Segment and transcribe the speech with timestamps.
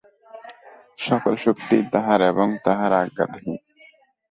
[0.99, 3.49] সকল শক্তিই তাঁহার এবং তাঁহার আজ্ঞাধীন।